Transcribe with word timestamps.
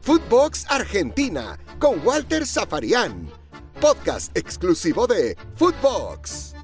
Footbox 0.00 0.66
Argentina 0.68 1.58
con 1.78 2.04
Walter 2.04 2.46
Zafarian. 2.46 3.28
Podcast 3.80 4.36
exclusivo 4.36 5.06
de 5.06 5.36
Footbox. 5.54 6.54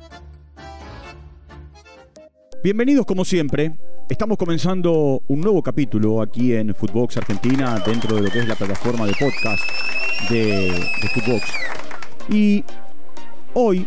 Bienvenidos 2.63 3.07
como 3.07 3.25
siempre. 3.25 3.79
Estamos 4.09 4.39
comenzando 4.39 5.23
un 5.29 5.41
nuevo 5.41 5.63
capítulo 5.63 6.21
aquí 6.21 6.55
en 6.55 6.75
Footbox 6.75 7.19
Argentina 7.19 7.81
dentro 7.87 8.17
de 8.17 8.23
lo 8.23 8.31
que 8.31 8.41
es 8.41 8.49
la 8.49 8.57
plataforma 8.57 9.07
de 9.07 9.13
podcast 9.13 9.63
de, 10.31 10.73
de 10.73 11.09
Footbox. 11.15 11.45
Y 12.29 12.65
hoy 13.55 13.87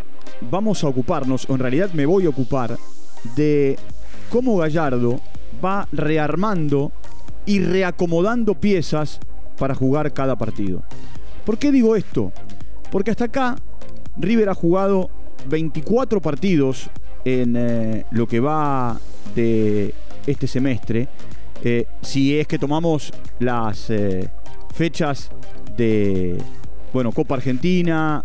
vamos 0.49 0.83
a 0.83 0.88
ocuparnos, 0.88 1.49
o 1.49 1.54
en 1.54 1.59
realidad 1.59 1.91
me 1.93 2.05
voy 2.05 2.25
a 2.25 2.29
ocupar, 2.29 2.77
de 3.36 3.77
cómo 4.29 4.57
Gallardo 4.57 5.20
va 5.63 5.88
rearmando 5.91 6.91
y 7.46 7.60
reacomodando 7.60 8.55
piezas 8.55 9.20
para 9.58 9.76
jugar 9.76 10.13
cada 10.13 10.36
partido. 10.36 10.84
¿Por 11.45 11.58
qué 11.58 11.72
digo 11.72 11.95
esto? 11.95 12.32
Porque 12.91 13.12
hasta 13.12 13.26
acá 13.26 13.55
River 14.18 14.49
ha 14.49 14.55
jugado 14.55 15.09
24 15.48 16.22
partidos 16.22 16.90
en 17.26 17.55
eh, 17.58 18.05
lo 18.12 18.27
que 18.27 18.40
va 18.40 18.99
de 19.35 19.94
este 20.26 20.48
semestre. 20.48 21.08
Eh, 21.63 21.85
si 22.02 22.38
es 22.38 22.48
que 22.48 22.58
tomamos 22.58 23.12
las 23.40 23.90
eh, 23.90 24.30
fechas 24.73 25.30
de 25.77 26.38
bueno, 26.94 27.12
Copa 27.12 27.35
Argentina, 27.35 28.23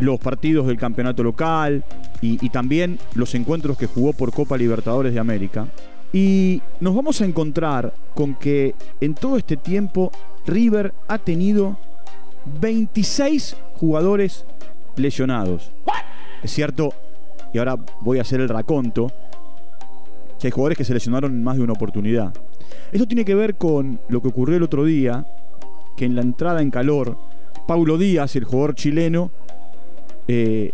los 0.00 0.18
partidos 0.20 0.66
del 0.66 0.76
campeonato 0.76 1.22
local 1.22 1.84
y, 2.20 2.44
y 2.44 2.50
también 2.50 2.98
los 3.14 3.34
encuentros 3.34 3.76
que 3.76 3.86
jugó 3.86 4.12
por 4.12 4.32
Copa 4.32 4.56
Libertadores 4.56 5.12
de 5.14 5.20
América. 5.20 5.66
Y 6.12 6.60
nos 6.80 6.94
vamos 6.94 7.20
a 7.20 7.24
encontrar 7.24 7.94
con 8.14 8.34
que 8.34 8.74
en 9.00 9.14
todo 9.14 9.36
este 9.36 9.56
tiempo 9.56 10.10
River 10.46 10.92
ha 11.06 11.18
tenido 11.18 11.78
26 12.60 13.56
jugadores 13.74 14.44
lesionados. 14.96 15.72
Es 16.42 16.52
cierto, 16.52 16.92
y 17.52 17.58
ahora 17.58 17.76
voy 18.00 18.18
a 18.18 18.22
hacer 18.22 18.40
el 18.40 18.48
raconto, 18.48 19.12
que 20.40 20.48
hay 20.48 20.50
jugadores 20.50 20.78
que 20.78 20.84
se 20.84 20.94
lesionaron 20.94 21.32
en 21.32 21.44
más 21.44 21.56
de 21.56 21.62
una 21.62 21.74
oportunidad. 21.74 22.32
Esto 22.92 23.06
tiene 23.06 23.24
que 23.24 23.34
ver 23.34 23.56
con 23.56 24.00
lo 24.08 24.20
que 24.20 24.28
ocurrió 24.28 24.56
el 24.56 24.62
otro 24.62 24.84
día, 24.84 25.26
que 25.96 26.06
en 26.06 26.16
la 26.16 26.22
entrada 26.22 26.62
en 26.62 26.70
calor, 26.70 27.18
Paulo 27.66 27.98
Díaz, 27.98 28.34
el 28.36 28.44
jugador 28.44 28.74
chileno, 28.74 29.30
eh, 30.26 30.72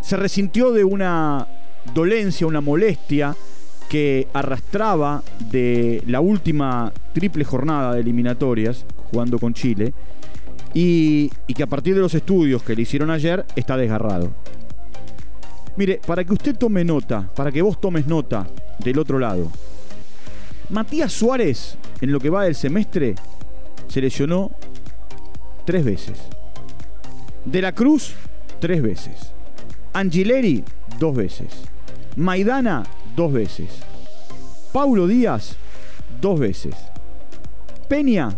se 0.00 0.16
resintió 0.16 0.72
de 0.72 0.84
una 0.84 1.48
dolencia, 1.94 2.46
una 2.46 2.60
molestia 2.60 3.34
que 3.92 4.26
arrastraba 4.32 5.22
de 5.50 6.02
la 6.06 6.22
última 6.22 6.90
triple 7.12 7.44
jornada 7.44 7.92
de 7.92 8.00
eliminatorias, 8.00 8.86
jugando 9.10 9.38
con 9.38 9.52
Chile, 9.52 9.92
y, 10.72 11.30
y, 11.46 11.52
que 11.52 11.62
a 11.62 11.66
partir 11.66 11.94
de 11.94 12.00
los 12.00 12.14
estudios 12.14 12.62
que 12.62 12.74
le 12.74 12.80
hicieron 12.80 13.10
ayer 13.10 13.44
está 13.54 13.76
desgarrado. 13.76 14.32
Mire, 15.76 16.00
para 16.06 16.24
que 16.24 16.32
usted 16.32 16.56
tome 16.56 16.82
nota, 16.84 17.28
para 17.36 17.52
que 17.52 17.60
vos 17.60 17.78
tomes 17.82 18.06
nota 18.06 18.46
del 18.78 18.98
otro 18.98 19.18
lado, 19.18 19.52
Matías 20.70 21.12
Suárez, 21.12 21.76
en 22.00 22.12
lo 22.12 22.18
que 22.18 22.30
va 22.30 22.44
del 22.44 22.54
semestre, 22.54 23.14
se 23.88 24.00
lesionó 24.00 24.52
tres 25.66 25.84
veces. 25.84 26.18
De 27.44 27.60
la 27.60 27.72
Cruz, 27.72 28.14
tres 28.58 28.80
veces. 28.80 29.34
Angileri, 29.92 30.64
dos 30.98 31.14
veces. 31.14 31.64
Maidana, 32.16 32.84
dos 33.16 33.32
veces. 33.32 33.70
Paulo 34.72 35.06
Díaz, 35.06 35.56
dos 36.20 36.38
veces. 36.40 36.74
Peña, 37.88 38.30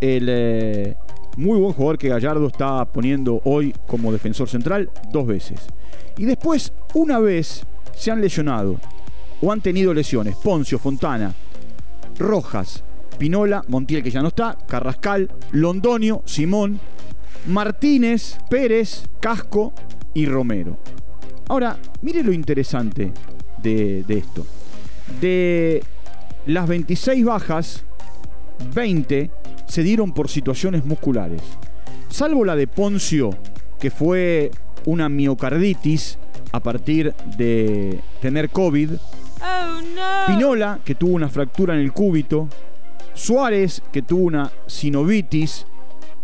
el 0.00 0.26
eh, 0.28 0.96
muy 1.36 1.58
buen 1.58 1.72
jugador 1.72 1.98
que 1.98 2.08
Gallardo 2.08 2.46
está 2.48 2.84
poniendo 2.86 3.40
hoy 3.44 3.74
como 3.86 4.12
defensor 4.12 4.48
central, 4.48 4.90
dos 5.12 5.26
veces. 5.26 5.60
Y 6.18 6.24
después, 6.24 6.72
una 6.94 7.18
vez, 7.20 7.64
se 7.94 8.10
han 8.10 8.20
lesionado 8.20 8.78
o 9.40 9.52
han 9.52 9.60
tenido 9.60 9.94
lesiones. 9.94 10.36
Poncio, 10.36 10.78
Fontana, 10.78 11.32
Rojas, 12.18 12.82
Pinola, 13.18 13.64
Montiel 13.68 14.02
que 14.02 14.10
ya 14.10 14.22
no 14.22 14.28
está, 14.28 14.58
Carrascal, 14.66 15.30
Londonio, 15.52 16.22
Simón, 16.24 16.80
Martínez, 17.46 18.38
Pérez, 18.50 19.04
Casco 19.20 19.72
y 20.14 20.26
Romero. 20.26 20.78
Ahora, 21.48 21.76
mire 22.02 22.22
lo 22.22 22.32
interesante 22.32 23.12
de, 23.62 24.04
esto. 24.08 24.46
De 25.20 25.82
las 26.46 26.66
26 26.66 27.24
bajas, 27.24 27.84
20 28.74 29.30
se 29.66 29.82
dieron 29.82 30.12
por 30.12 30.28
situaciones 30.28 30.84
musculares. 30.84 31.42
Salvo 32.08 32.44
la 32.44 32.56
de 32.56 32.66
Poncio, 32.66 33.30
que 33.78 33.90
fue 33.90 34.50
una 34.84 35.08
miocarditis 35.08 36.18
a 36.52 36.60
partir 36.60 37.14
de 37.36 38.00
tener 38.20 38.50
COVID. 38.50 38.90
Oh, 38.92 39.80
Pinola, 40.26 40.78
que 40.84 40.94
tuvo 40.94 41.14
una 41.14 41.28
fractura 41.28 41.74
en 41.74 41.80
el 41.80 41.92
cúbito. 41.92 42.48
Suárez, 43.14 43.82
que 43.92 44.02
tuvo 44.02 44.24
una 44.24 44.50
sinovitis 44.66 45.66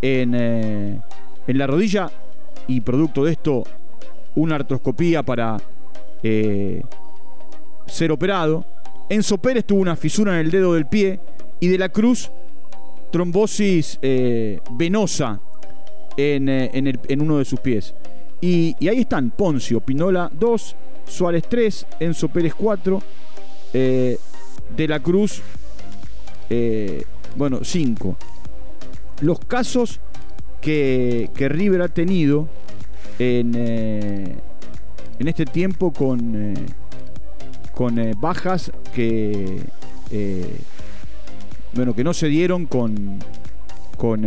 en, 0.01 0.35
eh, 0.35 1.01
en 1.47 1.59
la 1.59 1.67
rodilla 1.67 2.11
y 2.67 2.81
producto 2.81 3.25
de 3.25 3.33
esto 3.33 3.65
una 4.39 4.55
artroscopía 4.55 5.23
para 5.23 5.57
eh, 6.23 6.83
ser 7.89 8.13
operado. 8.13 8.65
Enzo 9.09 9.39
Pérez 9.39 9.65
tuvo 9.65 9.81
una 9.81 9.97
fisura 9.97 10.35
en 10.35 10.47
el 10.47 10.51
dedo 10.51 10.75
del 10.75 10.87
pie 10.87 11.21
y 11.61 11.69
de 11.69 11.79
la 11.79 11.89
Cruz 11.89 12.31
trombosis 13.11 13.99
eh, 14.03 14.61
venosa 14.73 15.41
en, 16.17 16.49
en, 16.49 17.21
uno 17.21 17.39
de 17.39 17.45
sus 17.45 17.61
pies. 17.61 17.95
Y, 18.41 18.77
ahí 18.87 19.01
están 19.01 19.31
Poncio, 19.31 19.81
Pinola 19.81 20.31
2, 20.33 20.77
Suárez 21.07 21.45
3, 21.49 21.87
Enzo 22.01 22.29
Pérez 22.29 22.55
4, 22.55 23.03
de 23.73 24.19
la 24.89 25.01
Cruz, 25.01 25.43
bueno, 27.37 27.61
5 27.63 28.17
los 29.21 29.39
casos 29.41 30.01
que, 30.61 31.31
River 31.37 31.83
ha 31.83 31.89
tenido 31.89 32.49
en, 33.19 33.53
eh, 33.57 34.35
en 35.19 35.29
este 35.29 35.45
tiempo 35.45 35.93
con, 35.93 36.53
eh, 36.53 36.55
con 37.79 37.97
eh, 38.01 38.13
bajas 38.19 38.73
que, 38.93 39.63
bueno, 41.75 41.95
que 41.95 42.03
no 42.03 42.13
se 42.13 42.27
dieron 42.27 42.67
con, 42.67 43.21
con 43.97 44.27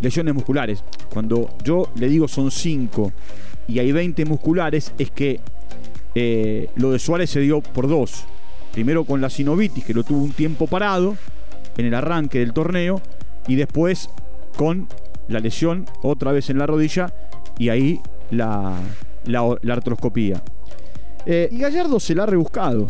lesiones 0.00 0.34
musculares. 0.34 0.84
Cuando 1.12 1.50
yo 1.64 1.90
le 1.96 2.06
digo 2.06 2.28
son 2.28 2.52
5 2.52 3.12
y 3.66 3.80
hay 3.80 3.90
20 3.90 4.24
musculares, 4.26 4.92
es 4.98 5.10
que 5.10 5.40
lo 6.76 6.92
de 6.92 7.00
Suárez 7.00 7.30
se 7.30 7.40
dio 7.40 7.60
por 7.60 7.88
dos. 7.88 8.24
Primero 8.72 9.04
con 9.04 9.20
la 9.20 9.30
sinovitis, 9.30 9.84
que 9.84 9.92
lo 9.92 10.04
tuvo 10.04 10.22
un 10.22 10.32
tiempo 10.32 10.68
parado 10.68 11.16
en 11.76 11.86
el 11.86 11.94
arranque 11.94 12.38
del 12.38 12.52
torneo, 12.52 13.02
y 13.48 13.56
después 13.56 14.10
con 14.56 14.86
la 15.26 15.40
lesión 15.40 15.86
otra 16.02 16.30
vez 16.30 16.50
en 16.50 16.58
la 16.58 16.66
rodilla 16.66 17.12
y 17.58 17.68
ahí 17.68 18.00
la, 18.30 18.74
la, 19.26 19.58
artroscopía. 19.72 20.42
Eh, 21.26 21.48
y 21.50 21.58
Gallardo 21.58 21.98
se 21.98 22.14
la 22.14 22.24
ha 22.24 22.26
rebuscado 22.26 22.86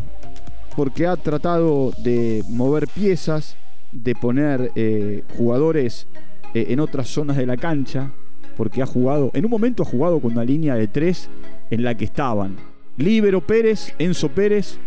porque 0.77 1.07
ha 1.07 1.17
tratado 1.17 1.93
de 1.99 2.43
mover 2.49 2.89
piezas, 2.89 3.57
de 3.93 4.15
poner 4.15 4.73
eh, 4.75 5.23
jugadores 5.37 6.07
eh, 6.53 6.67
en 6.71 6.81
otras 6.81 7.09
zonas 7.09 7.37
de 7.37 7.47
la 7.47 7.57
cancha, 7.57 8.11
porque 8.57 8.83
ha 8.83 8.87
jugado, 8.87 9.31
en 9.35 9.45
un 9.45 9.51
momento 9.51 9.85
ha 9.85 9.87
jugado 9.87 10.19
con 10.21 10.33
una 10.33 10.45
línea 10.45 10.75
de 10.75 10.89
tres 10.89 11.29
en 11.71 11.85
la 11.85 11.97
que 11.97 12.05
estaban 12.05 12.57
Libero 12.97 13.41
Pérez, 13.41 13.95
Enzo 13.99 14.29
Pérez, 14.29 14.79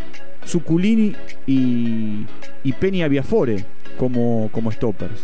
Zuculini 0.45 1.13
y, 1.45 2.25
y 2.63 2.73
Peña 2.73 3.07
Biafore 3.07 3.65
como, 3.97 4.49
como 4.51 4.71
stoppers. 4.71 5.21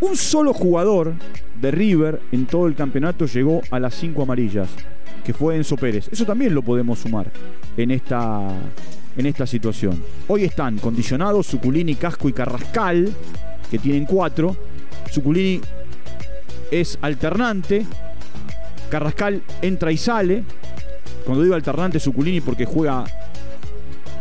Un 0.00 0.16
solo 0.16 0.52
jugador 0.52 1.14
de 1.60 1.70
River 1.70 2.20
en 2.32 2.46
todo 2.46 2.66
el 2.66 2.74
campeonato 2.74 3.26
llegó 3.26 3.60
a 3.70 3.80
las 3.80 3.94
cinco 3.94 4.22
amarillas, 4.22 4.68
que 5.24 5.32
fue 5.32 5.56
Enzo 5.56 5.76
Pérez. 5.76 6.08
Eso 6.10 6.24
también 6.24 6.54
lo 6.54 6.62
podemos 6.62 7.00
sumar 7.00 7.30
en 7.76 7.90
esta, 7.90 8.48
en 9.16 9.26
esta 9.26 9.46
situación. 9.46 10.02
Hoy 10.28 10.44
están 10.44 10.78
condicionados 10.78 11.46
Suculini, 11.46 11.96
Casco 11.96 12.28
y 12.28 12.32
Carrascal, 12.32 13.12
que 13.70 13.78
tienen 13.78 14.04
cuatro. 14.04 14.56
Suculini 15.10 15.60
es 16.70 16.98
alternante. 17.02 17.84
Carrascal 18.90 19.42
entra 19.60 19.92
y 19.92 19.96
sale. 19.96 20.44
Cuando 21.24 21.42
digo 21.42 21.54
alternante, 21.54 22.00
Suculini 22.00 22.40
porque 22.40 22.64
juega, 22.64 23.04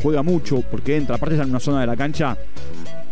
juega 0.02 0.24
mucho, 0.24 0.62
porque 0.62 0.98
entra. 0.98 1.16
Aparte 1.16 1.36
está 1.36 1.44
en 1.44 1.52
una 1.52 1.60
zona 1.60 1.82
de 1.82 1.88
la 1.88 1.96
cancha 1.96 2.38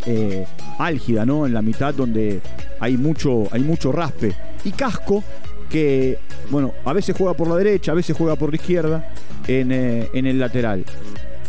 eh, 0.05 0.45
álgida, 0.77 1.25
¿no? 1.25 1.45
En 1.45 1.53
la 1.53 1.61
mitad 1.61 1.93
donde 1.93 2.41
hay 2.79 2.97
mucho, 2.97 3.47
hay 3.51 3.61
mucho 3.61 3.91
raspe. 3.91 4.33
Y 4.63 4.71
Casco, 4.71 5.23
que, 5.69 6.17
bueno, 6.49 6.73
a 6.85 6.93
veces 6.93 7.15
juega 7.17 7.33
por 7.33 7.47
la 7.47 7.55
derecha, 7.55 7.91
a 7.91 7.95
veces 7.95 8.15
juega 8.15 8.35
por 8.35 8.49
la 8.49 8.55
izquierda, 8.55 9.09
en, 9.47 9.71
eh, 9.71 10.09
el 10.13 10.39
lateral. 10.39 10.83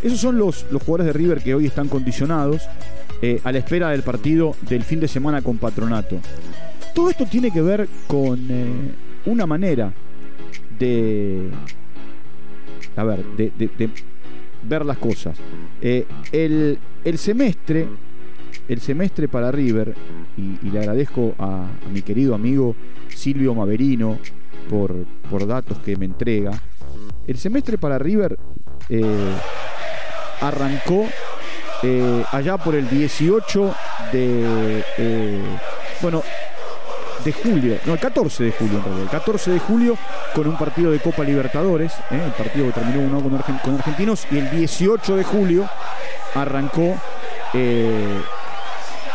Esos 0.02 0.20
son 0.20 0.38
los, 0.38 0.66
los 0.70 0.82
jugadores 0.82 1.06
de 1.06 1.12
River 1.18 1.42
que 1.42 1.54
hoy 1.54 1.66
están 1.66 1.88
condicionados 1.88 2.68
eh, 3.22 3.40
a 3.44 3.52
la 3.52 3.58
espera 3.58 3.90
del 3.90 4.02
partido 4.02 4.54
del 4.68 4.82
fin 4.82 5.00
de 5.00 5.08
semana 5.08 5.40
con 5.40 5.56
Patronato. 5.56 6.18
Todo 6.94 7.10
esto 7.10 7.24
tiene 7.24 7.50
que 7.50 7.62
ver 7.62 7.88
con 8.06 8.38
eh, 8.50 8.90
una 9.24 9.46
manera 9.46 9.92
de, 10.78 11.48
a 12.94 13.04
ver, 13.04 13.24
de, 13.36 13.90
ver 14.62 14.84
las 14.84 14.98
cosas. 14.98 15.38
Eh, 15.80 16.06
el, 16.32 16.78
semestre, 17.18 17.88
el 18.68 18.80
semestre 18.80 19.28
para 19.28 19.50
River, 19.52 19.94
y, 20.36 20.68
le 20.68 20.78
agradezco 20.78 21.34
a, 21.38 21.66
mi 21.92 22.02
querido 22.02 22.34
amigo 22.34 22.74
Silvio 23.08 23.54
Maverino 23.54 24.18
por, 24.68 24.94
por 25.30 25.46
datos 25.46 25.78
que 25.78 25.96
me 25.96 26.06
entrega, 26.06 26.52
el 27.26 27.38
semestre 27.38 27.78
para 27.78 27.98
River 27.98 28.38
arrancó 30.40 31.06
eh, 31.82 32.24
allá 32.32 32.56
por 32.56 32.74
el 32.74 32.88
18 32.88 33.74
de. 34.12 34.84
Eh, 34.98 35.42
bueno, 36.00 36.22
de 37.24 37.32
julio, 37.32 37.78
no, 37.86 37.94
el 37.94 37.98
14 37.98 38.44
de 38.44 38.52
julio 38.52 38.78
en 38.78 38.84
realidad, 38.84 39.02
el 39.02 39.10
14 39.10 39.50
de 39.50 39.58
julio 39.58 39.96
con 40.34 40.46
un 40.46 40.56
partido 40.56 40.92
de 40.92 41.00
Copa 41.00 41.24
Libertadores, 41.24 41.92
eh, 42.10 42.22
el 42.24 42.32
partido 42.32 42.66
que 42.66 42.72
terminó 42.72 43.00
uno 43.00 43.20
con, 43.20 43.74
argentinos, 43.74 44.26
y 44.30 44.38
el 44.38 44.50
18 44.50 45.16
de 45.16 45.24
julio 45.24 45.68
arrancó 46.34 46.96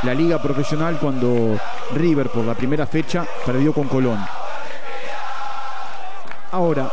la 0.04 0.14
liga 0.14 0.42
profesional 0.42 0.98
cuando 1.00 1.58
River 1.94 2.30
por 2.30 2.44
la 2.44 2.56
primera 2.56 2.86
fecha 2.86 3.26
perdió 3.46 3.74
con 3.74 3.88
Colón. 3.88 4.20
Ahora, 6.52 6.92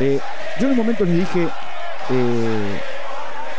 yo 0.00 0.66
en 0.66 0.70
un 0.70 0.76
momento 0.76 1.04
les 1.04 1.18
dije 1.18 1.48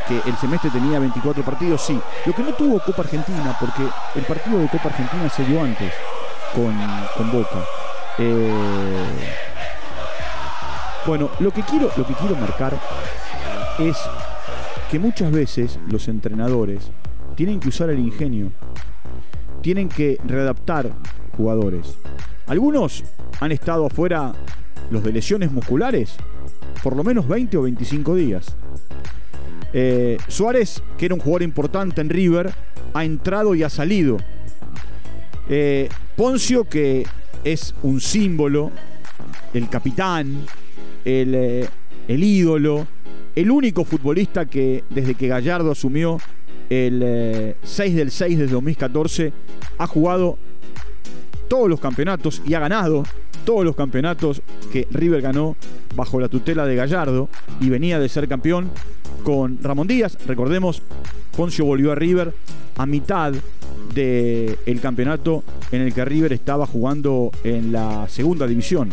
que 0.08 0.30
el 0.30 0.38
semestre 0.38 0.70
tenía 0.70 1.00
24 1.00 1.44
partidos, 1.44 1.82
sí. 1.82 2.00
Lo 2.26 2.34
que 2.34 2.44
no 2.44 2.54
tuvo 2.54 2.80
Copa 2.80 3.04
Argentina, 3.04 3.56
porque 3.60 3.84
el 4.16 4.24
partido 4.26 4.60
de 4.60 4.68
Copa 4.68 4.90
Argentina 4.90 5.30
se 5.30 5.46
dio 5.46 5.62
antes 5.62 5.94
con, 6.54 7.32
Boca. 7.32 7.64
Eh, 8.18 9.06
bueno, 11.06 11.30
lo 11.40 11.52
que, 11.52 11.64
quiero, 11.64 11.90
lo 11.96 12.06
que 12.06 12.14
quiero 12.14 12.36
marcar 12.36 12.78
es 13.80 13.98
que 14.90 15.00
muchas 15.00 15.32
veces 15.32 15.80
los 15.88 16.08
entrenadores 16.10 16.92
tienen 17.36 17.60
que 17.60 17.70
usar 17.70 17.90
el 17.90 18.00
ingenio, 18.00 18.52
tienen 19.62 19.90
que 19.90 20.18
readaptar 20.26 20.92
jugadores. 21.38 21.98
Algunos 22.48 23.04
han 23.40 23.52
estado 23.52 23.86
afuera 23.86 24.34
los 24.90 25.04
de 25.04 25.14
lesiones 25.14 25.52
musculares 25.52 26.18
por 26.84 26.96
lo 26.96 27.04
menos 27.04 27.28
20 27.28 27.58
o 27.58 27.62
25 27.64 28.16
días. 28.16 28.56
Eh, 29.74 30.18
Suárez, 30.28 30.84
que 30.98 31.06
era 31.06 31.16
un 31.16 31.22
jugador 31.22 31.44
importante 31.44 32.02
en 32.02 32.10
River, 32.10 32.52
ha 32.94 33.06
entrado 33.06 33.56
y 33.56 33.64
ha 33.64 33.70
salido. 33.70 34.18
Eh, 35.50 35.90
Poncio, 36.16 36.66
que 36.66 37.06
es 37.44 37.74
un 37.84 38.02
símbolo, 38.02 38.72
el 39.54 39.70
capitán, 39.70 40.46
eh, 41.06 41.68
el, 42.08 42.24
ídolo, 42.24 42.88
el 43.36 43.52
único 43.52 43.86
futbolista 43.86 44.46
que 44.46 44.84
desde 44.90 45.16
que 45.16 45.28
Gallardo 45.28 45.72
asumió 45.72 46.18
el 46.72 47.56
6 47.64 47.96
del 47.96 48.12
6 48.12 48.40
desde 48.40 48.54
2014 48.54 49.34
ha 49.78 49.88
jugado 49.88 50.38
todos 51.50 51.70
los 51.70 51.82
campeonatos 51.82 52.42
y 52.46 52.54
ha 52.54 52.62
ganado 52.62 53.04
todos 53.44 53.66
los 53.66 53.76
campeonatos 53.76 54.42
que 54.72 54.88
River 54.90 55.22
ganó 55.22 55.58
bajo 55.96 56.22
la 56.22 56.30
tutela 56.30 56.66
de 56.66 56.76
Gallardo 56.76 57.28
y 57.60 57.70
venía 57.70 58.00
de 58.00 58.08
ser 58.08 58.30
campeón 58.30 58.72
con 59.24 59.62
Ramón 59.62 59.88
Díaz. 59.88 60.18
Recordemos, 60.26 60.82
Poncio 61.36 61.66
volvió 61.66 61.92
a 61.92 61.96
River 61.96 62.34
a 62.78 62.86
mitad 62.86 63.34
del 63.94 64.80
campeonato 64.82 65.44
en 65.72 65.82
el 65.82 65.94
que 65.94 66.06
River 66.06 66.34
estaba 66.34 66.66
jugando 66.66 67.32
en 67.44 67.72
la 67.72 68.08
segunda 68.10 68.48
división. 68.48 68.90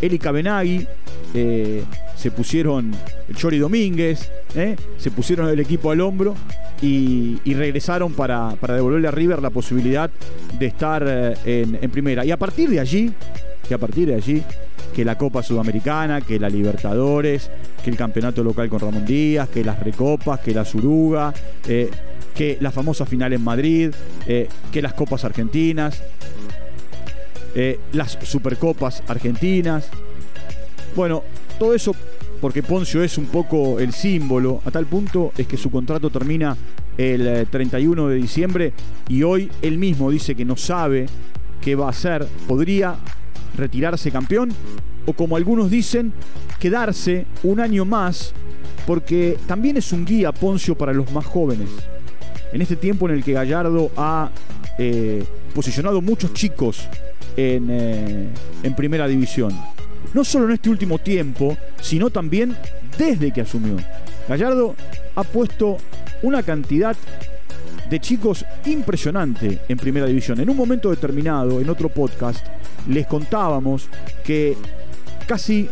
Eli 0.00 0.18
Cabenagui, 0.18 0.86
eh, 1.34 1.84
se 2.16 2.30
pusieron 2.30 2.92
Chori 3.34 3.58
Domínguez, 3.58 4.30
eh, 4.54 4.76
se 4.98 5.10
pusieron 5.10 5.48
el 5.48 5.60
equipo 5.60 5.90
al 5.90 6.00
hombro 6.00 6.34
y, 6.82 7.38
regresaron 7.44 8.12
para, 8.14 8.56
devolverle 8.60 9.08
a 9.08 9.10
River 9.10 9.42
la 9.42 9.50
posibilidad 9.50 10.10
de 10.58 10.66
estar 10.66 11.04
eh, 11.06 11.66
en, 11.80 11.90
primera. 11.90 12.24
Y 12.24 12.30
a 12.30 12.36
partir 12.36 12.70
de 12.70 12.80
allí, 12.80 13.12
que 13.68 13.74
a 13.74 13.78
partir 13.78 14.08
de 14.08 14.14
allí, 14.14 14.42
que 14.94 15.04
la 15.04 15.16
Copa 15.16 15.42
Sudamericana, 15.42 16.20
que 16.20 16.38
la 16.38 16.48
Libertadores, 16.48 17.50
que 17.84 17.90
el 17.90 17.96
campeonato 17.96 18.42
local 18.42 18.68
con 18.68 18.80
Ramón 18.80 19.04
Díaz, 19.04 19.48
que 19.50 19.62
las 19.62 19.78
recopas, 19.80 20.40
que 20.40 20.52
la 20.52 20.64
Suruga, 20.64 21.32
que 22.34 22.58
la 22.60 22.70
famosa 22.70 23.06
final 23.06 23.32
en 23.32 23.42
Madrid, 23.42 23.90
eh, 24.26 24.48
que 24.72 24.82
las 24.82 24.94
copas 24.94 25.24
argentinas, 25.24 26.02
eh, 27.54 27.78
las 27.92 28.18
supercopas 28.22 29.02
argentinas. 29.08 29.88
Bueno, 30.94 31.22
todo 31.58 31.74
eso 31.74 31.94
porque 32.40 32.62
Poncio 32.62 33.02
es 33.02 33.18
un 33.18 33.26
poco 33.26 33.78
el 33.80 33.92
símbolo, 33.92 34.62
a 34.64 34.70
tal 34.70 34.86
punto 34.86 35.32
es 35.36 35.46
que 35.46 35.58
su 35.58 35.70
contrato 35.70 36.08
termina 36.10 36.56
el 36.96 37.46
31 37.48 38.08
de 38.08 38.16
diciembre 38.16 38.72
y 39.08 39.22
hoy 39.22 39.50
él 39.62 39.78
mismo 39.78 40.10
dice 40.10 40.34
que 40.34 40.44
no 40.44 40.56
sabe 40.56 41.06
qué 41.60 41.74
va 41.74 41.86
a 41.86 41.90
hacer. 41.90 42.26
Podría 42.46 42.96
retirarse 43.56 44.10
campeón 44.10 44.50
o 45.06 45.12
como 45.12 45.36
algunos 45.36 45.70
dicen, 45.70 46.12
quedarse 46.58 47.26
un 47.42 47.60
año 47.60 47.84
más 47.84 48.32
porque 48.86 49.38
también 49.46 49.76
es 49.76 49.92
un 49.92 50.04
guía 50.04 50.32
Poncio 50.32 50.76
para 50.76 50.92
los 50.92 51.12
más 51.12 51.26
jóvenes. 51.26 51.68
En 52.52 52.62
este 52.62 52.76
tiempo 52.76 53.08
en 53.08 53.14
el 53.14 53.24
que 53.24 53.32
Gallardo 53.32 53.90
ha 53.96 54.30
eh, 54.78 55.24
posicionado 55.54 56.00
muchos 56.00 56.32
chicos 56.32 56.88
en, 57.36 57.68
eh, 57.70 58.28
en 58.62 58.74
primera 58.74 59.06
división. 59.06 59.52
No 60.14 60.24
solo 60.24 60.46
en 60.46 60.52
este 60.52 60.70
último 60.70 60.98
tiempo, 60.98 61.56
sino 61.80 62.10
también 62.10 62.56
desde 62.98 63.32
que 63.32 63.42
asumió. 63.42 63.76
Gallardo 64.28 64.74
ha 65.14 65.24
puesto 65.24 65.76
una 66.22 66.42
cantidad 66.42 66.96
de 67.88 68.00
chicos 68.00 68.44
impresionante 68.66 69.60
en 69.68 69.76
primera 69.76 70.06
división. 70.06 70.40
En 70.40 70.48
un 70.48 70.56
momento 70.56 70.90
determinado, 70.90 71.60
en 71.60 71.68
otro 71.68 71.88
podcast, 71.88 72.46
les 72.88 73.06
contábamos 73.06 73.88
que 74.24 74.56
casi 75.26 75.68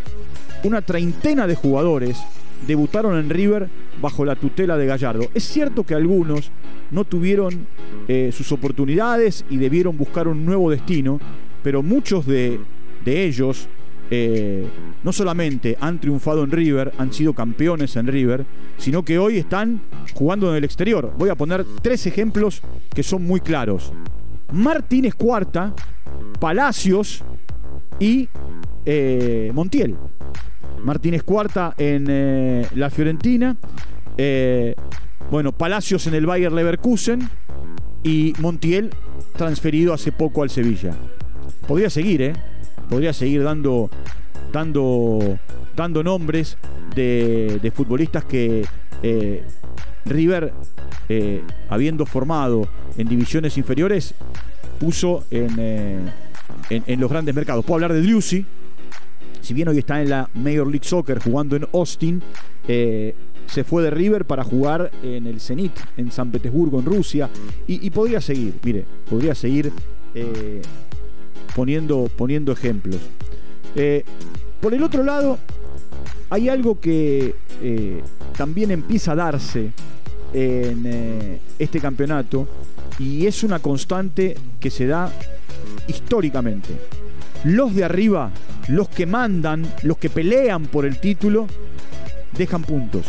una 0.64 0.82
treintena 0.82 1.46
de 1.46 1.54
jugadores 1.54 2.19
debutaron 2.66 3.19
en 3.19 3.30
River 3.30 3.69
bajo 4.00 4.25
la 4.25 4.37
tutela 4.37 4.77
de 4.77 4.87
Gallardo. 4.87 5.29
Es 5.35 5.45
cierto 5.45 5.85
que 5.85 5.95
algunos 5.95 6.50
no 6.91 7.05
tuvieron 7.05 7.67
eh, 8.07 8.31
sus 8.33 8.52
oportunidades 8.52 9.45
y 9.50 9.57
debieron 9.57 9.97
buscar 9.97 10.28
un 10.28 10.45
nuevo 10.45 10.71
destino, 10.71 11.21
pero 11.62 11.83
muchos 11.83 12.26
de, 12.26 12.61
ellos 13.05 13.69
eh, 14.11 14.67
no 15.02 15.12
solamente 15.12 15.76
han 15.81 15.99
triunfado 15.99 16.45
en 16.45 16.50
River, 16.50 16.93
han 16.99 17.12
sido 17.12 17.33
campeones 17.33 17.97
en 17.97 18.07
River, 18.07 18.45
sino 18.76 19.02
que 19.02 19.19
hoy 19.19 19.38
están 19.38 19.81
jugando 20.14 20.50
en 20.50 20.57
el 20.57 20.64
exterior. 20.64 21.12
Voy 21.17 21.31
a 21.31 21.35
poner 21.35 21.64
tres 21.83 22.07
ejemplos 22.07 22.62
que 22.95 23.02
son 23.02 23.25
muy 23.25 23.40
claros. 23.40 23.93
Martínez 24.52 25.14
Cuarta, 25.14 25.75
Palacios 26.38 27.23
y 28.00 28.28
eh, 28.85 29.50
Montiel. 29.55 29.97
Martínez 30.83 31.23
Cuarta 31.25 31.75
en 31.76 32.07
eh, 32.09 32.67
la 32.75 32.90
Fiorentina. 32.90 33.57
Eh, 34.17 34.75
bueno, 35.31 35.52
Palacios 35.52 36.07
en 36.07 36.14
el 36.14 36.26
Bayer 36.26 36.52
Leverkusen. 36.52 37.28
Y 38.02 38.33
Montiel 38.38 38.90
transferido 39.37 39.93
hace 39.93 40.12
poco 40.12 40.43
al 40.43 40.50
Sevilla. 40.50 40.95
Podría 41.67 41.90
seguir, 41.90 42.23
¿eh? 42.23 42.33
Podría 42.88 43.12
seguir 43.12 43.43
dando, 43.43 43.90
dando, 44.52 45.38
dando 45.76 46.02
nombres 46.02 46.57
de, 46.95 47.73
futbolistas 47.75 48.25
que 48.25 48.64
River, 50.07 50.55
habiendo 51.69 52.07
formado 52.07 52.67
en 52.97 53.09
divisiones 53.09 53.59
inferiores, 53.59 54.14
puso 54.78 55.25
en, 55.31 56.11
en, 56.71 57.00
los 57.00 57.11
grandes 57.11 57.35
mercados. 57.35 57.64
Puedo 57.64 57.76
hablar 57.76 57.93
de 57.93 58.02
Driussi, 58.02 58.45
si 59.40 59.55
bien 59.55 59.69
hoy 59.69 59.78
está 59.78 60.00
en 60.02 60.11
la 60.11 60.28
Major 60.35 60.67
League 60.67 60.85
Soccer 60.85 61.21
jugando 61.21 61.57
en 61.57 61.67
Austin, 61.73 62.23
eh, 62.67 63.14
se 63.47 63.64
fue 63.64 63.83
de 63.83 63.90
River 63.90 64.26
para 64.26 64.45
jugar 64.45 64.90
en 65.02 65.26
el 65.26 65.40
Zenit, 65.40 65.73
en 65.97 66.12
San 66.12 66.31
Petersburgo, 66.31 66.81
en 66.81 66.85
Rusia, 66.85 67.31
y, 67.67 67.88
podría 67.90 68.21
seguir, 68.21 68.55
mire, 68.62 68.85
podría 69.09 69.35
seguir 69.35 69.73
eh, 70.14 70.61
poniendo, 71.57 72.11
poniendo 72.14 72.52
ejemplos. 72.52 73.00
Eh, 73.75 74.05
por 74.61 74.75
el 74.75 74.83
otro 74.83 75.02
lado, 75.02 75.38
hay 76.28 76.50
algo 76.50 76.78
que 76.78 77.35
también 78.37 78.71
empieza 78.71 79.12
a 79.12 79.14
darse 79.14 79.71
en 80.35 81.40
este 81.59 81.81
campeonato, 81.81 82.47
y 82.99 83.26
es 83.26 83.43
una 83.45 83.61
constante 83.61 84.37
que 84.61 84.69
se 84.69 84.87
da 84.87 85.11
históricamente. 85.88 86.71
Los 87.45 87.75
de 87.75 87.85
arriba 87.85 88.30
los 88.68 88.88
que 88.88 89.07
mandan, 89.07 89.66
los 89.83 89.99
que 89.99 90.11
pelean 90.11 90.66
por 90.66 90.85
el 90.85 90.99
título, 90.99 91.47
dejan 92.37 92.62
puntos. 92.62 93.07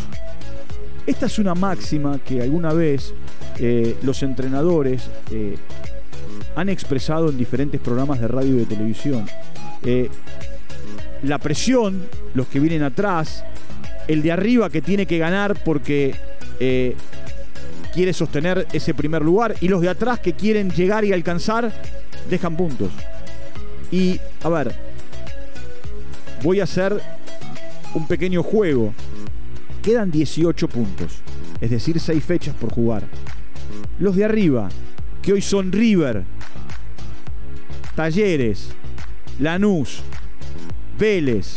Esta 1.06 1.26
es 1.26 1.38
una 1.38 1.54
máxima 1.54 2.18
que 2.18 2.42
alguna 2.42 2.72
vez 2.72 3.12
eh, 3.58 3.96
los 4.02 4.22
entrenadores 4.22 5.10
eh, 5.30 5.56
han 6.56 6.68
expresado 6.68 7.28
en 7.28 7.36
diferentes 7.36 7.80
programas 7.80 8.20
de 8.20 8.28
radio 8.28 8.54
y 8.54 8.58
de 8.58 8.66
televisión. 8.66 9.26
Eh, 9.82 10.08
la 11.22 11.38
presión, 11.38 12.06
los 12.34 12.46
que 12.46 12.58
vienen 12.58 12.82
atrás, 12.82 13.44
el 14.08 14.22
de 14.22 14.32
arriba 14.32 14.70
que 14.70 14.80
tiene 14.80 15.04
que 15.06 15.18
ganar 15.18 15.62
porque 15.62 16.14
quiere 17.94 18.12
sostener 18.12 18.66
ese 18.72 18.92
primer 18.92 19.22
lugar 19.22 19.54
y 19.60 19.68
los 19.68 19.80
de 19.80 19.88
atrás 19.88 20.20
que 20.20 20.34
quieren 20.34 20.70
llegar 20.70 21.04
y 21.04 21.12
alcanzar 21.12 21.72
dejan 22.28 22.56
puntos. 22.56 22.90
Y, 23.90 24.20
a 24.42 24.48
ver, 24.48 24.74
voy 26.42 26.60
a 26.60 26.64
hacer 26.64 27.00
un 27.94 28.06
pequeño 28.06 28.42
juego. 28.42 28.92
Quedan 29.82 30.10
18 30.10 30.68
puntos, 30.68 31.22
es 31.60 31.70
decir, 31.70 31.98
6 31.98 32.22
fechas 32.22 32.54
por 32.54 32.72
jugar. 32.72 33.04
Los 33.98 34.16
de 34.16 34.24
arriba, 34.24 34.68
que 35.22 35.32
hoy 35.32 35.40
son 35.40 35.72
River, 35.72 36.24
Talleres, 37.94 38.70
Lanús, 39.38 40.02
Vélez, 40.98 41.56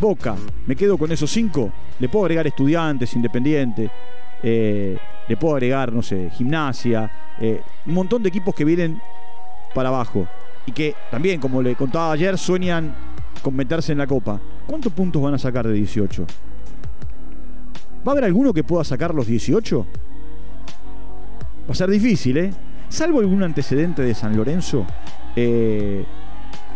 Boca, 0.00 0.34
me 0.66 0.74
quedo 0.74 0.96
con 0.98 1.12
esos 1.12 1.30
5. 1.30 1.72
Le 1.98 2.08
puedo 2.08 2.24
agregar 2.24 2.46
estudiantes, 2.46 3.14
independiente, 3.14 3.90
eh, 4.42 4.96
le 5.28 5.36
puedo 5.36 5.54
agregar, 5.54 5.92
no 5.92 6.02
sé, 6.02 6.30
gimnasia, 6.30 7.10
eh, 7.40 7.60
un 7.86 7.94
montón 7.94 8.22
de 8.22 8.28
equipos 8.28 8.54
que 8.54 8.64
vienen 8.64 9.00
para 9.74 9.88
abajo 9.88 10.26
y 10.66 10.72
que 10.72 10.94
también, 11.10 11.40
como 11.40 11.62
le 11.62 11.74
contaba 11.74 12.12
ayer, 12.12 12.36
sueñan 12.38 12.94
con 13.42 13.54
meterse 13.54 13.92
en 13.92 13.98
la 13.98 14.06
copa. 14.06 14.40
¿Cuántos 14.66 14.92
puntos 14.92 15.20
van 15.22 15.34
a 15.34 15.38
sacar 15.38 15.66
de 15.66 15.74
18? 15.74 16.26
¿Va 18.06 18.10
a 18.10 18.10
haber 18.12 18.24
alguno 18.24 18.52
que 18.52 18.64
pueda 18.64 18.84
sacar 18.84 19.14
los 19.14 19.26
18? 19.26 19.86
Va 21.68 21.72
a 21.72 21.74
ser 21.74 21.90
difícil, 21.90 22.36
¿eh? 22.38 22.52
Salvo 22.88 23.20
algún 23.20 23.42
antecedente 23.42 24.02
de 24.02 24.14
San 24.14 24.36
Lorenzo 24.36 24.84
eh, 25.36 26.04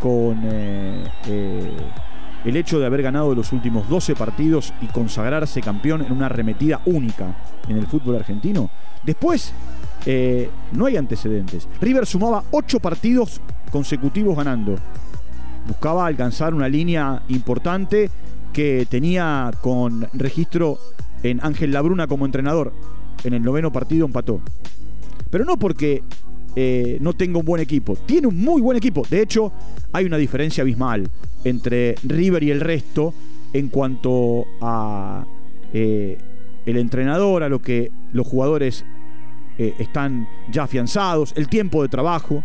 con 0.00 0.40
eh, 0.44 1.04
eh, 1.26 1.76
el 2.44 2.56
hecho 2.56 2.78
de 2.78 2.86
haber 2.86 3.02
ganado 3.02 3.34
los 3.34 3.52
últimos 3.52 3.88
12 3.88 4.14
partidos 4.14 4.72
y 4.80 4.86
consagrarse 4.86 5.60
campeón 5.60 6.02
en 6.02 6.12
una 6.12 6.26
arremetida 6.26 6.80
única 6.84 7.34
en 7.68 7.78
el 7.78 7.86
fútbol 7.86 8.16
argentino. 8.16 8.70
Después, 9.02 9.52
no 10.06 10.86
hay 10.86 10.96
antecedentes. 10.96 11.68
River 11.80 12.06
sumaba 12.06 12.44
8 12.50 12.80
partidos 12.80 13.40
consecutivos 13.70 14.36
ganando. 14.36 14.76
Buscaba 15.66 16.06
alcanzar 16.06 16.54
una 16.54 16.68
línea 16.68 17.22
importante 17.28 18.10
que 18.52 18.86
tenía 18.88 19.50
con 19.60 20.06
registro 20.12 20.78
en 21.22 21.40
Ángel 21.42 21.72
Labruna 21.72 22.06
como 22.06 22.26
entrenador. 22.26 22.72
En 23.24 23.34
el 23.34 23.42
noveno 23.42 23.72
partido 23.72 24.06
empató. 24.06 24.40
Pero 25.30 25.44
no 25.44 25.56
porque 25.56 26.02
eh, 26.54 26.98
no 27.00 27.14
tenga 27.14 27.38
un 27.38 27.44
buen 27.44 27.60
equipo. 27.60 27.96
Tiene 27.96 28.28
un 28.28 28.40
muy 28.40 28.62
buen 28.62 28.76
equipo. 28.76 29.02
De 29.10 29.22
hecho, 29.22 29.52
hay 29.92 30.04
una 30.04 30.18
diferencia 30.18 30.62
abismal 30.62 31.08
entre 31.42 31.96
River 32.04 32.42
y 32.44 32.50
el 32.50 32.60
resto 32.60 33.12
en 33.52 33.68
cuanto 33.68 34.44
a 34.60 35.24
eh, 35.72 36.18
el 36.66 36.76
entrenador, 36.76 37.42
a 37.42 37.48
lo 37.48 37.60
que 37.60 37.90
los 38.12 38.26
jugadores 38.26 38.84
eh, 39.58 39.74
están 39.78 40.28
ya 40.50 40.64
afianzados, 40.64 41.32
el 41.36 41.48
tiempo 41.48 41.82
de 41.82 41.88
trabajo 41.88 42.44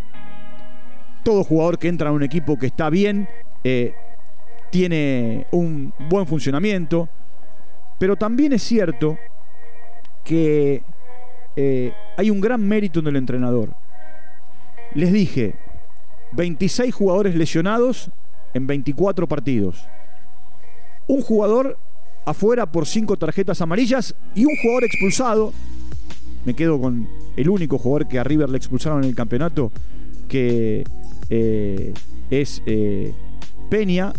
todo 1.23 1.43
jugador 1.43 1.77
que 1.77 1.87
entra 1.87 2.09
en 2.09 2.15
un 2.15 2.23
equipo 2.23 2.57
que 2.57 2.67
está 2.67 2.89
bien 2.89 3.27
eh, 3.63 3.93
tiene 4.71 5.47
un 5.51 5.93
buen 6.09 6.27
funcionamiento, 6.27 7.09
pero 7.99 8.15
también 8.15 8.53
es 8.53 8.63
cierto 8.63 9.17
que 10.23 10.83
eh, 11.55 11.93
hay 12.17 12.29
un 12.29 12.39
gran 12.39 12.67
mérito 12.67 12.99
en 12.99 13.07
el 13.07 13.15
entrenador. 13.15 13.73
Les 14.93 15.11
dije, 15.11 15.55
26 16.33 16.93
jugadores 16.93 17.35
lesionados 17.35 18.11
en 18.53 18.67
24 18.67 19.27
partidos. 19.27 19.87
Un 21.07 21.21
jugador 21.21 21.77
afuera 22.25 22.71
por 22.71 22.85
5 22.85 23.17
tarjetas 23.17 23.61
amarillas 23.61 24.15
y 24.35 24.45
un 24.45 24.55
jugador 24.61 24.83
expulsado. 24.83 25.53
Me 26.45 26.53
quedo 26.53 26.79
con 26.79 27.07
el 27.35 27.49
único 27.49 27.77
jugador 27.77 28.07
que 28.07 28.19
a 28.19 28.23
River 28.23 28.49
le 28.49 28.57
expulsaron 28.57 29.03
en 29.03 29.09
el 29.09 29.15
campeonato, 29.15 29.71
que 30.27 30.83
eh, 31.29 31.93
es 32.29 32.61
eh, 32.65 33.13
Peña, 33.69 34.13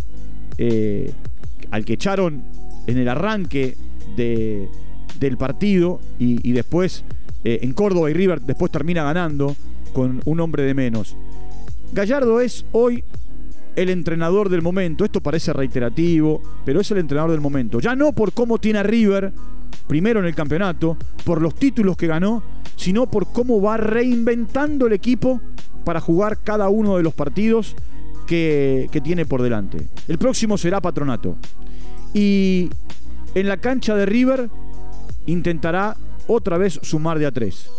eh, 0.57 1.11
al 1.71 1.85
que 1.85 1.93
echaron 1.93 2.43
en 2.87 2.97
el 2.97 3.07
arranque 3.07 3.75
del 4.15 5.37
partido 5.37 5.99
y, 6.19 6.51
después 6.51 7.03
en 7.43 7.73
Córdoba 7.73 8.11
y 8.11 8.13
River 8.13 8.41
después 8.41 8.71
termina 8.71 9.03
ganando 9.03 9.55
con 9.93 10.21
un 10.25 10.39
hombre 10.39 10.63
de 10.63 10.73
menos. 10.73 11.15
Gallardo 11.93 12.39
es 12.39 12.65
hoy 12.71 13.03
el 13.75 13.89
entrenador 13.89 14.49
del 14.49 14.61
momento. 14.61 15.05
Esto 15.05 15.21
parece 15.21 15.53
reiterativo, 15.53 16.41
pero 16.65 16.81
es 16.81 16.91
el 16.91 16.97
entrenador 16.97 17.31
del 17.31 17.41
momento. 17.41 17.79
Ya 17.79 17.95
no 17.95 18.11
por 18.13 18.33
cómo 18.33 18.57
tiene 18.57 18.79
a 18.79 18.83
River 18.83 19.33
primero 19.87 20.19
en 20.19 20.25
el 20.25 20.35
campeonato, 20.35 20.97
por 21.23 21.41
los 21.41 21.55
títulos 21.55 21.97
que 21.97 22.07
ganó, 22.07 22.43
sino 22.75 23.05
por 23.09 23.31
cómo 23.31 23.61
va 23.61 23.77
reinventando 23.77 24.87
el 24.87 24.93
equipo 24.93 25.41
para 25.83 25.99
jugar 25.99 26.39
cada 26.43 26.69
uno 26.69 26.97
de 26.97 27.03
los 27.03 27.13
partidos 27.13 27.75
que, 28.27 29.01
tiene 29.03 29.25
por 29.25 29.41
delante. 29.41 29.87
El 30.07 30.17
próximo 30.17 30.57
será 30.57 30.79
Patronato. 30.79 31.35
Y 32.13 32.69
en 33.35 33.47
la 33.47 33.57
cancha 33.57 33.95
de 33.95 34.05
River 34.05 34.49
intentará 35.25 35.97
otra 36.27 36.57
vez 36.57 36.79
sumar 36.81 37.19
de 37.19 37.25
a 37.25 37.31
tres. 37.31 37.69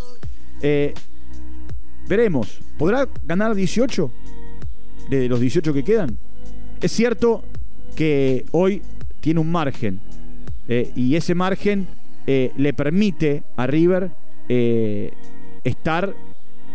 Eh, 0.60 0.92
veremos. 2.08 2.60
¿Podrá 2.78 3.08
ganar 3.24 3.54
18 3.54 4.10
de 5.08 5.28
los 5.28 5.40
18 5.40 5.72
que 5.72 5.84
quedan? 5.84 6.18
Es 6.80 6.92
cierto 6.92 7.44
que 7.96 8.44
hoy 8.50 8.82
tiene 9.20 9.40
un 9.40 9.50
margen. 9.50 10.00
Eh, 10.68 10.92
y 10.94 11.16
ese 11.16 11.34
margen 11.34 11.86
eh, 12.26 12.52
le 12.56 12.72
permite 12.72 13.42
a 13.56 13.66
River 13.66 14.10
estar 15.64 16.14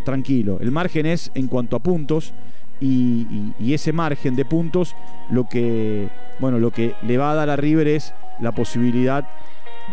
tranquilo. 0.03 0.57
El 0.61 0.71
margen 0.71 1.05
es 1.05 1.31
en 1.35 1.47
cuanto 1.47 1.75
a 1.75 1.79
puntos 1.79 2.33
y, 2.79 3.53
ese 3.73 3.91
margen 3.91 4.35
de 4.35 4.45
puntos 4.45 4.95
lo 5.29 5.47
que, 5.47 6.09
bueno, 6.39 6.59
lo 6.59 6.71
que 6.71 6.95
le 7.03 7.17
va 7.17 7.31
a 7.31 7.35
dar 7.35 7.49
a 7.49 7.55
River 7.55 7.87
es 7.87 8.13
la 8.39 8.51
posibilidad 8.53 9.27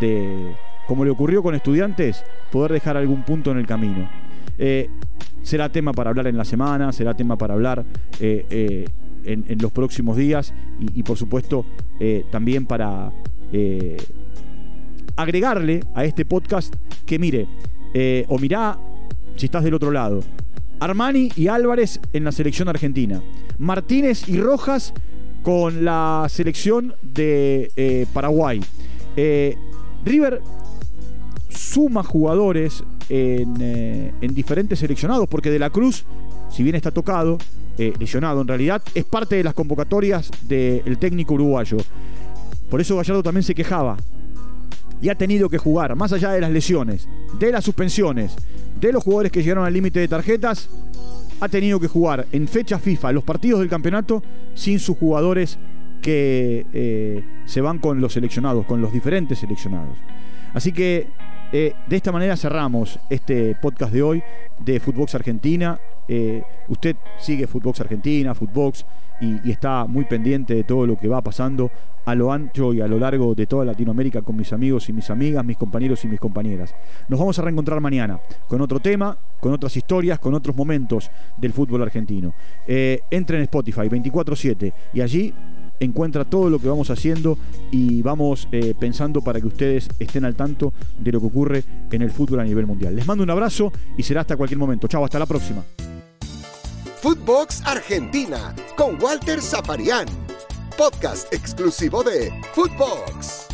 de, 0.00 0.54
como 0.86 1.04
le 1.04 1.10
ocurrió 1.10 1.42
con 1.42 1.54
estudiantes, 1.54 2.24
poder 2.50 2.72
dejar 2.72 2.96
algún 2.96 3.22
punto 3.22 3.50
en 3.50 3.58
el 3.58 3.66
camino. 3.66 4.08
Eh, 4.58 4.88
será 5.42 5.68
tema 5.68 5.92
para 5.92 6.10
hablar 6.10 6.26
en 6.26 6.36
la 6.36 6.44
semana, 6.44 6.92
será 6.92 7.14
tema 7.14 7.36
para 7.36 7.54
hablar 7.54 7.84
eh, 8.20 8.46
eh, 8.50 8.88
en, 9.24 9.58
los 9.60 9.72
próximos 9.72 10.16
días 10.16 10.54
y, 10.78 11.02
por 11.02 11.16
supuesto 11.16 11.64
también 12.30 12.66
para 12.66 13.10
agregarle 15.16 15.80
a 15.94 16.04
este 16.04 16.24
podcast 16.24 16.74
que 17.06 17.18
mire, 17.18 17.46
o 18.28 18.38
mirá 18.38 18.78
si 19.36 19.46
estás 19.46 19.64
del 19.64 19.74
otro 19.74 19.90
lado. 19.90 20.22
Armani 20.80 21.30
y 21.36 21.48
Álvarez 21.48 22.00
en 22.12 22.24
la 22.24 22.32
selección 22.32 22.68
argentina. 22.68 23.22
Martínez 23.58 24.28
y 24.28 24.38
Rojas 24.40 24.92
con 25.42 25.84
la 25.84 26.26
selección 26.28 26.94
de 27.02 27.70
eh, 27.76 28.06
Paraguay. 28.12 28.60
Eh, 29.16 29.56
River 30.04 30.40
suma 31.48 32.02
jugadores 32.02 32.82
eh, 33.08 33.44
en, 34.20 34.34
diferentes 34.34 34.78
seleccionados, 34.78 35.28
porque 35.28 35.50
De 35.50 35.58
la 35.58 35.70
Cruz, 35.70 36.04
si 36.50 36.62
bien 36.62 36.76
está 36.76 36.90
tocado, 36.90 37.38
lesionado 37.76 38.40
en 38.40 38.48
realidad, 38.48 38.82
es 38.94 39.04
parte 39.04 39.36
de 39.36 39.42
las 39.42 39.52
convocatorias 39.52 40.30
del 40.48 40.98
técnico 40.98 41.34
uruguayo. 41.34 41.78
Por 42.74 42.80
eso 42.80 42.96
Gallardo 42.96 43.22
también 43.22 43.44
se 43.44 43.54
quejaba 43.54 43.96
y 45.00 45.08
ha 45.08 45.14
tenido 45.14 45.48
que 45.48 45.58
jugar, 45.58 45.94
más 45.94 46.12
allá 46.12 46.32
de 46.32 46.40
las 46.40 46.50
lesiones, 46.50 47.08
de 47.38 47.52
las 47.52 47.64
suspensiones, 47.64 48.34
de 48.80 48.92
los 48.92 49.04
jugadores 49.04 49.30
que 49.30 49.44
llegaron 49.44 49.64
al 49.64 49.72
límite 49.72 50.00
de 50.00 50.08
tarjetas, 50.08 50.68
ha 51.38 51.48
tenido 51.48 51.78
que 51.78 51.86
jugar 51.86 52.26
en 52.32 52.48
fecha 52.48 52.80
FIFA 52.80 53.12
los 53.12 53.22
partidos 53.22 53.60
del 53.60 53.68
campeonato 53.68 54.24
sin 54.54 54.80
sus 54.80 54.98
jugadores 54.98 55.56
que 56.02 56.66
eh, 56.72 57.22
se 57.44 57.60
van 57.60 57.78
con 57.78 58.00
los 58.00 58.14
seleccionados, 58.14 58.66
con 58.66 58.80
los 58.80 58.92
diferentes 58.92 59.38
seleccionados. 59.38 59.96
Así 60.52 60.72
que 60.72 61.06
eh, 61.52 61.74
de 61.86 61.96
esta 61.96 62.10
manera 62.10 62.36
cerramos 62.36 62.98
este 63.08 63.54
podcast 63.54 63.92
de 63.92 64.02
hoy 64.02 64.22
de 64.58 64.80
Footbox 64.80 65.14
Argentina. 65.14 65.78
Eh, 66.08 66.42
usted 66.66 66.96
sigue 67.20 67.46
Footbox 67.46 67.82
Argentina, 67.82 68.34
Footbox 68.34 68.84
y, 69.21 69.50
está 69.50 69.87
muy 69.87 70.04
pendiente 70.04 70.54
de 70.54 70.64
todo 70.64 70.87
lo 70.87 70.99
que 70.99 71.09
va 71.09 71.23
pasando 71.23 71.71
a 72.04 72.14
lo 72.14 72.33
ancho 72.33 72.75
y 72.75 72.80
a 72.80 72.87
lo 72.87 72.99
largo 72.99 73.35
de 73.35 73.47
toda 73.47 73.64
Latinoamérica 73.64 74.23
con 74.23 74.37
mis 74.37 74.52
amigos 74.52 74.88
y 74.88 74.92
mis 74.92 75.09
amigas, 75.11 75.44
mis 75.44 75.56
compañeros 75.56 76.04
y 76.04 76.09
mis 76.09 76.21
compañeras. 76.21 76.75
Nos 77.09 77.18
vamos 77.18 77.38
a 77.38 77.42
reencontrar 77.42 77.80
mañana 77.80 78.21
con 78.47 78.61
otro 78.61 78.80
tema, 78.80 79.16
con 79.40 79.52
otras 79.52 79.76
historias, 79.76 80.18
con 80.18 80.35
otros 80.35 80.54
momentos 80.54 81.11
del 81.37 81.52
fútbol 81.52 81.83
argentino. 81.83 82.35
Eh, 82.66 83.00
entre 83.11 83.38
en 83.38 83.44
Spotify 83.44 83.88
24/7 83.88 84.73
y 84.92 85.00
allí 85.00 85.33
encuentra 85.80 86.25
todo 86.25 86.50
lo 86.50 86.59
que 86.59 86.68
vamos 86.68 86.90
haciendo 86.90 87.38
y 87.71 88.02
vamos 88.02 88.49
eh, 88.52 88.75
pensando 88.78 89.21
para 89.21 89.40
que 89.40 89.47
ustedes 89.47 89.88
estén 89.99 90.25
al 90.25 90.35
tanto 90.35 90.73
de 90.99 91.12
lo 91.12 91.21
que 91.21 91.26
ocurre 91.26 91.64
en 91.90 92.02
el 92.02 92.11
fútbol 92.11 92.40
a 92.40 92.44
nivel 92.44 92.66
mundial. 92.66 92.94
Les 92.94 93.06
mando 93.06 93.25
un 93.25 93.30
abrazo 93.30 93.73
y 93.97 94.02
será 94.02 94.23
hasta 94.23 94.37
cualquier 94.37 94.59
momento. 94.59 94.88
Chao, 94.88 95.04
hasta 95.04 95.18
la 95.18 95.26
próxima. 95.26 95.62
Footbox 97.04 97.61
Argentina 97.66 98.54
con 98.78 98.96
Walter 98.99 99.38
Zafarian, 99.38 100.06
podcast 100.78 101.30
exclusivo 101.34 102.02
de 102.02 102.32
Footbox. 102.54 103.53